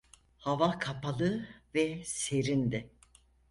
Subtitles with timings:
[0.37, 2.89] Hava kapalı ve serindi.